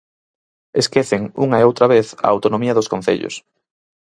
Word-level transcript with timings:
Esquecen 0.81 1.21
unha 1.45 1.57
e 1.61 1.65
outra 1.69 1.85
vez 1.93 2.07
a 2.25 2.27
autonomía 2.33 2.77
dos 2.77 2.89
concellos. 2.93 3.35